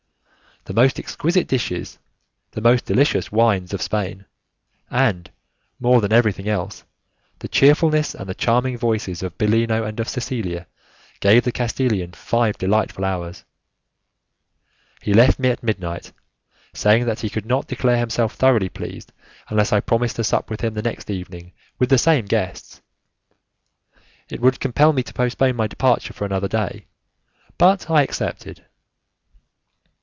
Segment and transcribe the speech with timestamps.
[0.65, 1.97] The most exquisite dishes,
[2.51, 4.25] the most delicious wines of Spain,
[4.91, 5.27] and,
[5.79, 6.83] more than everything else,
[7.39, 10.67] the cheerfulness and the charming voices of Bellino and of Cecilia,
[11.19, 13.43] gave the Castilian five delightful hours.
[15.01, 16.11] He left me at midnight,
[16.75, 19.11] saying that he could not declare himself thoroughly pleased
[19.49, 22.81] unless I promised to sup with him the next evening with the same guests.
[24.29, 26.85] It would compel me to postpone my departure for another day,
[27.57, 28.63] but I accepted.